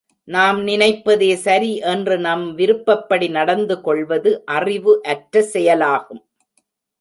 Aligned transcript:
நாம் 0.27 0.59
நினைப்பதே 0.67 1.35
சரி 1.35 1.77
என்று 1.91 2.15
நம் 2.19 2.45
விருப்பப்படி 2.55 3.27
நடந்து 3.29 3.81
கொள்வது 3.81 4.31
அறிவு 4.45 4.95
அற்ற 5.03 5.43
செயலாகும். 5.53 6.23